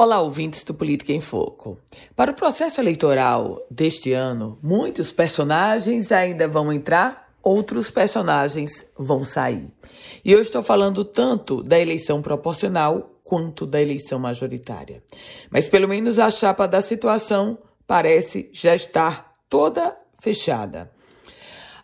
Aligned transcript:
Olá, 0.00 0.20
ouvintes 0.20 0.62
do 0.62 0.72
Política 0.72 1.12
em 1.12 1.20
Foco. 1.20 1.76
Para 2.14 2.30
o 2.30 2.34
processo 2.34 2.80
eleitoral 2.80 3.60
deste 3.68 4.12
ano, 4.12 4.56
muitos 4.62 5.10
personagens 5.10 6.12
ainda 6.12 6.46
vão 6.46 6.72
entrar, 6.72 7.34
outros 7.42 7.90
personagens 7.90 8.86
vão 8.96 9.24
sair. 9.24 9.68
E 10.24 10.30
eu 10.30 10.40
estou 10.40 10.62
falando 10.62 11.04
tanto 11.04 11.64
da 11.64 11.80
eleição 11.80 12.22
proporcional 12.22 13.18
quanto 13.24 13.66
da 13.66 13.82
eleição 13.82 14.20
majoritária. 14.20 15.02
Mas 15.50 15.68
pelo 15.68 15.88
menos 15.88 16.20
a 16.20 16.30
chapa 16.30 16.68
da 16.68 16.80
situação 16.80 17.58
parece 17.84 18.48
já 18.52 18.76
estar 18.76 19.34
toda 19.50 19.96
fechada. 20.20 20.92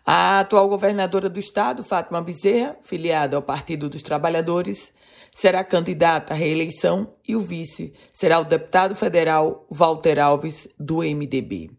A 0.07 0.41
atual 0.41 0.69
governadora 0.69 1.27
do 1.27 1.39
estado, 1.39 1.83
Fátima 1.83 2.21
Bezerra, 2.21 2.77
filiada 2.83 3.35
ao 3.35 3.41
Partido 3.41 3.89
dos 3.89 4.03
Trabalhadores, 4.03 4.93
será 5.33 5.63
candidata 5.63 6.31
à 6.31 6.37
reeleição 6.37 7.15
e 7.27 7.35
o 7.35 7.41
vice 7.41 7.91
será 8.13 8.39
o 8.39 8.43
deputado 8.43 8.95
federal 8.95 9.65
Walter 9.67 10.19
Alves, 10.19 10.67
do 10.79 10.97
MDB. 10.97 11.71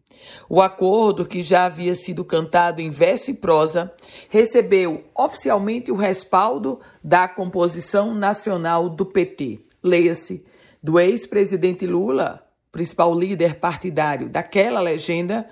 O 0.48 0.60
acordo, 0.60 1.24
que 1.24 1.40
já 1.44 1.66
havia 1.66 1.94
sido 1.94 2.24
cantado 2.24 2.80
em 2.80 2.90
verso 2.90 3.30
e 3.30 3.34
prosa, 3.34 3.94
recebeu 4.28 5.04
oficialmente 5.14 5.92
o 5.92 5.96
respaldo 5.96 6.80
da 7.04 7.28
composição 7.28 8.12
nacional 8.12 8.88
do 8.88 9.06
PT. 9.06 9.60
Leia-se, 9.80 10.44
do 10.82 10.98
ex-presidente 10.98 11.86
Lula, 11.86 12.45
principal 12.76 13.18
líder 13.18 13.58
partidário 13.58 14.28
daquela 14.28 14.80
legenda, 14.80 15.48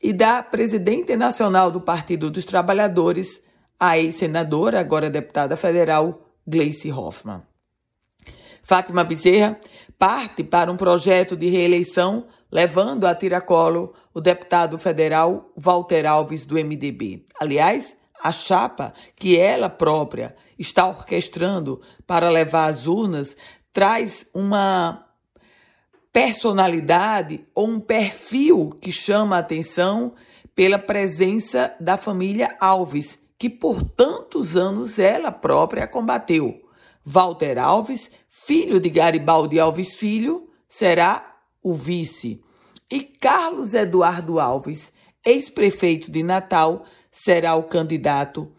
e 0.00 0.12
da 0.12 0.44
presidente 0.44 1.16
nacional 1.16 1.72
do 1.72 1.80
Partido 1.80 2.30
dos 2.30 2.44
Trabalhadores, 2.44 3.42
a 3.80 3.98
ex-senadora, 3.98 4.78
agora 4.78 5.10
deputada 5.10 5.56
federal, 5.56 6.30
Gleice 6.46 6.92
Hoffmann. 6.92 7.42
Fátima 8.62 9.02
Bezerra 9.02 9.58
parte 9.98 10.44
para 10.44 10.70
um 10.70 10.76
projeto 10.76 11.36
de 11.36 11.48
reeleição, 11.48 12.28
levando 12.48 13.08
a 13.08 13.14
tiracolo 13.14 13.92
o 14.14 14.20
deputado 14.20 14.78
federal 14.78 15.50
Walter 15.56 16.06
Alves, 16.06 16.46
do 16.46 16.54
MDB. 16.54 17.24
Aliás, 17.40 17.96
a 18.22 18.30
chapa 18.30 18.94
que 19.16 19.36
ela 19.36 19.68
própria 19.68 20.36
está 20.56 20.86
orquestrando 20.86 21.80
para 22.06 22.30
levar 22.30 22.66
às 22.66 22.86
urnas 22.86 23.34
traz 23.72 24.24
uma 24.32 25.07
personalidade 26.18 27.46
ou 27.54 27.68
um 27.68 27.78
perfil 27.78 28.70
que 28.80 28.90
chama 28.90 29.36
a 29.36 29.38
atenção 29.38 30.14
pela 30.52 30.76
presença 30.76 31.72
da 31.78 31.96
família 31.96 32.56
Alves, 32.58 33.16
que 33.38 33.48
por 33.48 33.84
tantos 33.84 34.56
anos 34.56 34.98
ela 34.98 35.30
própria 35.30 35.86
combateu. 35.86 36.60
Walter 37.04 37.56
Alves, 37.56 38.10
filho 38.28 38.80
de 38.80 38.90
Garibaldi 38.90 39.60
Alves 39.60 39.94
Filho, 39.94 40.50
será 40.68 41.36
o 41.62 41.72
vice. 41.72 42.42
E 42.90 43.00
Carlos 43.00 43.72
Eduardo 43.72 44.40
Alves, 44.40 44.92
ex-prefeito 45.24 46.10
de 46.10 46.24
Natal, 46.24 46.84
será 47.12 47.54
o 47.54 47.62
candidato 47.62 48.52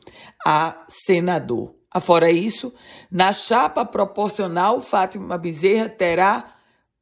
a 0.48 0.86
senador. 0.88 1.76
Afora 1.92 2.32
isso, 2.32 2.74
na 3.12 3.34
chapa 3.34 3.84
proporcional, 3.84 4.80
Fátima 4.80 5.38
Bezerra 5.38 5.90
terá 5.90 6.56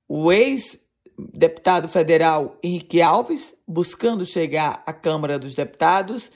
o 0.07 0.31
ex-deputado 0.31 1.87
federal 1.87 2.57
Henrique 2.63 3.01
Alves, 3.01 3.53
buscando 3.67 4.25
chegar 4.25 4.83
à 4.85 4.93
Câmara 4.93 5.37
dos 5.37 5.55
Deputados, 5.55 6.31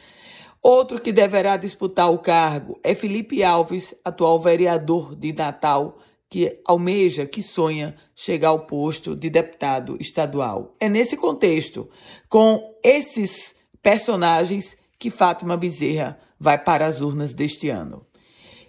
Outro 0.64 1.02
que 1.02 1.12
deverá 1.12 1.58
disputar 1.58 2.12
o 2.12 2.20
cargo 2.20 2.80
é 2.84 2.94
Felipe 2.94 3.44
Alves, 3.44 3.96
atual 4.06 4.40
vereador 4.40 5.16
de 5.16 5.34
Natal, 5.34 5.98
que 6.30 6.62
almeja, 6.64 7.26
que 7.26 7.42
sonha 7.42 7.96
chegar 8.16 8.50
ao 8.50 8.68
posto 8.68 9.16
de 9.16 9.28
deputado 9.28 9.98
estadual. 10.00 10.76
É 10.80 10.88
nesse 10.88 11.18
contexto, 11.18 11.90
com 12.30 12.78
esses 12.84 13.56
personagens, 13.82 14.78
que 15.00 15.10
Fátima 15.10 15.58
Bezerra 15.58 16.20
vai 16.40 16.64
para 16.64 16.86
as 16.86 17.02
urnas 17.02 17.34
deste 17.34 17.68
ano. 17.68 18.06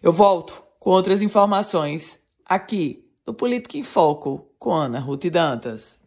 Eu 0.03 0.15
volto 0.15 0.63
com 0.81 0.91
outras 0.91 1.21
informações 1.21 2.19
aqui 2.43 3.05
no 3.27 3.35
Política 3.35 3.77
em 3.77 3.83
Foco 3.83 4.49
com 4.59 4.75
Ana 4.75 4.99
Ruth 4.99 5.27
Dantas. 5.31 6.02